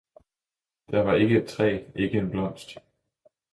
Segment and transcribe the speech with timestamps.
[0.91, 2.77] der var ikke et træ, ikke en blomst.